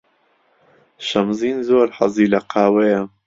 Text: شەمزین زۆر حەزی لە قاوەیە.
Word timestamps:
شەمزین 1.07 1.57
زۆر 1.67 1.87
حەزی 1.97 2.31
لە 2.33 2.39
قاوەیە. 2.51 3.01